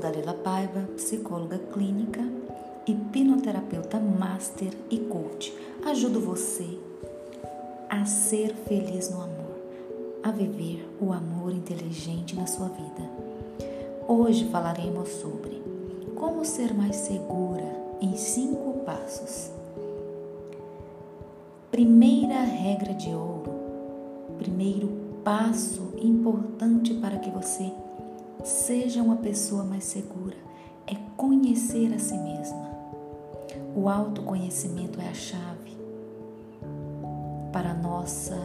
Dalila 0.00 0.34
Paiva, 0.34 0.80
psicóloga 0.96 1.56
clínica, 1.56 2.20
hipnoterapeuta 2.84 4.00
master 4.00 4.72
e 4.90 4.98
coach. 4.98 5.56
Ajudo 5.86 6.18
você 6.18 6.80
a 7.88 8.04
ser 8.04 8.56
feliz 8.66 9.08
no 9.10 9.22
amor, 9.22 9.56
a 10.20 10.32
viver 10.32 10.84
o 11.00 11.12
amor 11.12 11.52
inteligente 11.52 12.34
na 12.34 12.48
sua 12.48 12.66
vida. 12.66 13.08
Hoje 14.08 14.48
falaremos 14.50 15.08
sobre 15.08 15.62
como 16.16 16.44
ser 16.44 16.74
mais 16.74 16.96
segura 16.96 17.72
em 18.00 18.16
cinco 18.16 18.80
passos. 18.84 19.52
Primeira 21.70 22.40
regra 22.40 22.94
de 22.94 23.10
ouro, 23.10 23.52
primeiro 24.38 24.88
passo 25.22 25.92
importante 26.02 26.94
para 26.94 27.18
que 27.18 27.30
você 27.30 27.70
seja 28.42 29.02
uma 29.02 29.16
pessoa 29.16 29.64
mais 29.64 29.84
segura 29.84 30.36
é 30.86 30.94
conhecer 31.16 31.92
a 31.94 31.98
si 31.98 32.16
mesma. 32.16 32.70
O 33.74 33.88
autoconhecimento 33.88 35.00
é 35.00 35.08
a 35.08 35.14
chave 35.14 35.76
para 37.52 37.70
a 37.70 37.74
nossa 37.74 38.38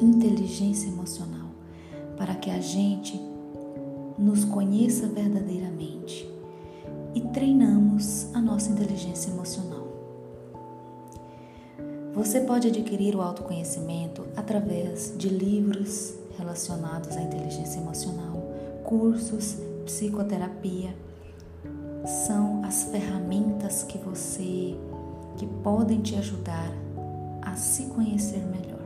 inteligência 0.00 0.88
emocional, 0.88 1.48
para 2.16 2.34
que 2.34 2.50
a 2.50 2.60
gente 2.60 3.20
nos 4.18 4.44
conheça 4.44 5.06
verdadeiramente 5.06 6.28
e 7.14 7.20
treinamos 7.20 8.32
a 8.34 8.40
nossa 8.40 8.70
inteligência 8.70 9.30
emocional. 9.30 9.86
Você 12.14 12.40
pode 12.40 12.68
adquirir 12.68 13.14
o 13.14 13.22
autoconhecimento 13.22 14.26
através 14.36 15.14
de 15.16 15.28
livros 15.28 16.14
relacionados 16.36 17.16
à 17.16 17.22
inteligência 17.22 17.78
emocional, 17.78 18.37
cursos, 18.88 19.58
psicoterapia. 19.84 20.96
São 22.26 22.64
as 22.64 22.84
ferramentas 22.84 23.82
que 23.82 23.98
você 23.98 24.74
que 25.36 25.46
podem 25.62 26.00
te 26.00 26.16
ajudar 26.16 26.72
a 27.42 27.54
se 27.54 27.84
conhecer 27.84 28.38
melhor. 28.46 28.80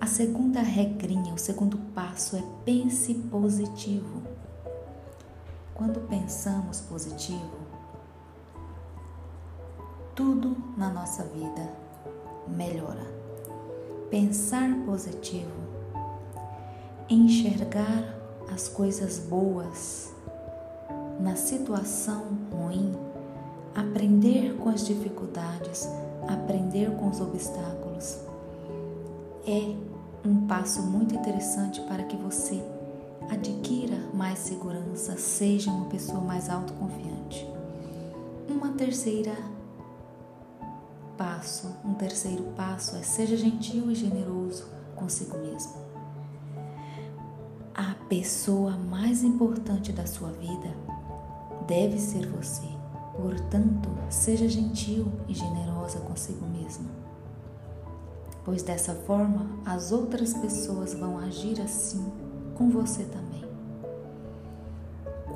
A 0.00 0.06
segunda 0.06 0.60
regrinha, 0.60 1.34
o 1.34 1.38
segundo 1.38 1.76
passo 1.96 2.36
é 2.36 2.44
pense 2.64 3.14
positivo. 3.14 4.22
Quando 5.74 6.06
pensamos 6.08 6.80
positivo, 6.80 7.58
tudo 10.14 10.56
na 10.76 10.90
nossa 10.90 11.24
vida 11.24 11.72
melhora. 12.46 13.04
Pensar 14.10 14.70
positivo, 14.86 15.50
enxergar 17.10 18.23
as 18.54 18.68
coisas 18.68 19.18
boas 19.18 20.12
na 21.18 21.34
situação 21.34 22.22
ruim, 22.52 22.94
aprender 23.74 24.56
com 24.58 24.68
as 24.68 24.86
dificuldades, 24.86 25.88
aprender 26.28 26.88
com 26.92 27.08
os 27.08 27.20
obstáculos, 27.20 28.18
é 29.44 29.74
um 30.24 30.46
passo 30.46 30.82
muito 30.82 31.16
interessante 31.16 31.80
para 31.80 32.04
que 32.04 32.16
você 32.16 32.62
adquira 33.28 33.98
mais 34.14 34.38
segurança, 34.38 35.16
seja 35.16 35.72
uma 35.72 35.86
pessoa 35.86 36.20
mais 36.20 36.48
autoconfiante. 36.48 37.44
Uma 38.48 38.68
terceira 38.68 39.36
passo, 41.16 41.74
um 41.84 41.94
terceiro 41.94 42.44
passo 42.56 42.94
é 42.94 43.02
seja 43.02 43.36
gentil 43.36 43.90
e 43.90 43.96
generoso 43.96 44.66
consigo 44.94 45.36
mesmo. 45.38 45.83
A 47.74 47.96
pessoa 48.08 48.76
mais 48.76 49.24
importante 49.24 49.90
da 49.90 50.06
sua 50.06 50.30
vida 50.30 50.72
deve 51.66 51.98
ser 51.98 52.24
você. 52.28 52.62
Portanto, 53.16 53.88
seja 54.08 54.48
gentil 54.48 55.10
e 55.26 55.34
generosa 55.34 55.98
consigo 55.98 56.46
mesma. 56.46 56.88
Pois 58.44 58.62
dessa 58.62 58.94
forma 58.94 59.46
as 59.66 59.90
outras 59.90 60.32
pessoas 60.34 60.94
vão 60.94 61.18
agir 61.18 61.60
assim 61.60 62.12
com 62.54 62.70
você 62.70 63.02
também. 63.04 63.42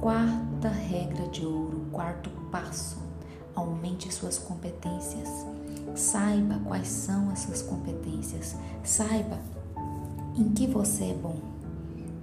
Quarta 0.01 0.69
regra 0.69 1.27
de 1.27 1.45
ouro, 1.45 1.87
quarto 1.91 2.31
passo: 2.53 2.99
aumente 3.53 4.15
suas 4.15 4.39
competências. 4.39 5.29
Saiba 5.97 6.61
quais 6.65 6.87
são 6.87 7.31
as 7.31 7.41
suas 7.41 7.63
competências. 7.63 8.55
Saiba 8.85 9.41
em 10.37 10.51
que 10.51 10.69
você 10.69 11.07
é 11.07 11.15
bom. 11.15 11.58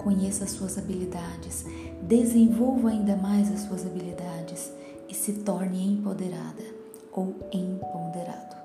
Conheça 0.06 0.44
as 0.44 0.52
suas 0.52 0.78
habilidades. 0.78 1.66
Desenvolva 2.04 2.90
ainda 2.90 3.16
mais 3.16 3.52
as 3.52 3.62
suas 3.62 3.84
habilidades 3.88 4.72
e 5.10 5.16
se 5.16 5.34
torne 5.34 5.94
empoderada 5.94 6.62
ou 7.12 7.34
empoderado. 7.52 8.56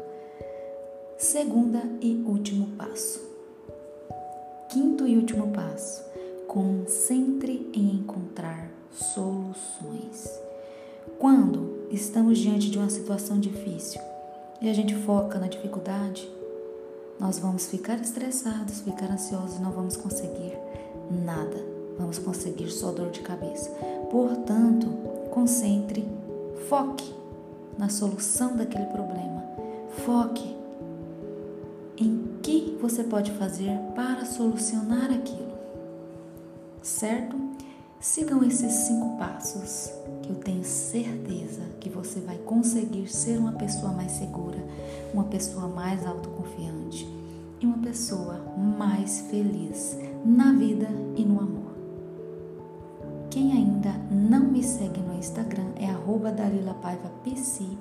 Segunda 1.16 1.82
e 2.02 2.22
último 2.26 2.76
passo. 2.76 3.22
Quinto 4.68 5.06
e 5.06 5.16
último 5.16 5.50
passo. 5.50 6.04
Concentre 6.46 7.70
em 7.72 7.94
encontrar 7.94 8.70
soluções. 8.92 10.28
Quando 11.18 11.86
estamos 11.90 12.36
diante 12.36 12.70
de 12.70 12.76
uma 12.76 12.90
situação 12.90 13.40
difícil, 13.40 13.98
e 14.60 14.68
a 14.68 14.74
gente 14.74 14.94
foca 14.94 15.38
na 15.38 15.46
dificuldade, 15.46 16.30
nós 17.18 17.38
vamos 17.38 17.64
ficar 17.66 17.98
estressados, 17.98 18.82
ficar 18.82 19.10
ansiosos 19.10 19.58
não 19.58 19.72
vamos 19.72 19.96
conseguir 19.96 20.58
nada. 21.10 21.56
Vamos 21.98 22.18
conseguir 22.18 22.70
só 22.70 22.92
dor 22.92 23.10
de 23.10 23.20
cabeça. 23.20 23.70
Portanto, 24.10 24.86
concentre, 25.30 26.08
foque 26.68 27.14
na 27.76 27.88
solução 27.88 28.56
daquele 28.56 28.86
problema. 28.86 29.44
Foque 30.04 30.56
em 31.96 32.38
que 32.42 32.78
você 32.80 33.04
pode 33.04 33.30
fazer 33.32 33.78
para 33.94 34.24
solucionar 34.24 35.10
aquilo. 35.10 35.50
Certo? 36.82 37.36
Sigam 38.00 38.42
esses 38.42 38.72
cinco 38.72 39.18
passos 39.18 39.90
que 40.22 40.30
eu 40.30 40.36
tenho 40.36 40.64
certeza 40.64 41.60
que 41.78 41.90
você 41.90 42.18
vai 42.20 42.38
conseguir 42.38 43.08
ser 43.08 43.38
uma 43.38 43.52
pessoa 43.52 43.92
mais 43.92 44.12
segura, 44.12 44.58
uma 45.12 45.24
pessoa 45.24 45.68
mais 45.68 46.06
autoconfiante 46.06 47.19
pessoa 47.90 48.38
mais 48.56 49.20
feliz 49.22 49.98
na 50.24 50.52
vida 50.52 50.86
e 51.16 51.24
no 51.24 51.40
amor. 51.40 51.74
Quem 53.28 53.50
ainda 53.50 53.92
não 54.08 54.44
me 54.44 54.62
segue 54.62 55.00
no 55.00 55.18
Instagram 55.18 55.72
é 55.74 55.88
@dalilapaivapc. 56.30 57.78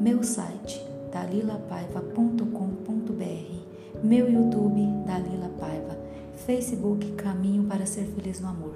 Meu 0.00 0.24
site 0.24 0.84
dalilapaiva.com.br, 1.12 4.02
meu 4.02 4.28
YouTube 4.28 4.84
Dalila 5.06 5.48
Paiva, 5.60 5.96
Facebook 6.34 7.12
Caminho 7.12 7.62
para 7.64 7.86
ser 7.86 8.04
feliz 8.04 8.40
no 8.40 8.48
amor. 8.48 8.74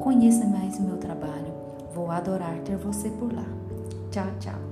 Conheça 0.00 0.44
mais 0.46 0.80
o 0.80 0.82
meu 0.82 0.96
trabalho. 0.96 1.54
Vou 1.94 2.10
adorar 2.10 2.58
ter 2.62 2.76
você 2.76 3.08
por 3.08 3.32
lá. 3.32 3.46
Tchau, 4.10 4.26
tchau. 4.40 4.69